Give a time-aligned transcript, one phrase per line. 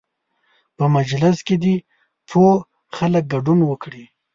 [0.77, 1.75] په مجلس کې دې
[2.29, 2.53] پوه
[2.95, 4.03] خلک ګډون وکړي.